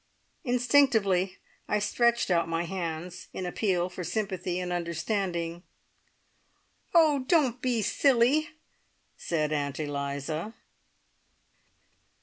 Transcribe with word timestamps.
Instinctively 0.43 1.37
I 1.67 1.77
stretched 1.77 2.31
out 2.31 2.49
my 2.49 2.63
hands, 2.63 3.27
in 3.33 3.45
appeal 3.45 3.87
for 3.87 4.03
sympathy 4.03 4.59
and 4.59 4.73
understanding. 4.73 5.61
"Oh, 6.95 7.19
don't 7.27 7.61
be 7.61 7.83
silly!" 7.83 8.49
said 9.15 9.53
Aunt 9.53 9.79
Eliza. 9.79 10.55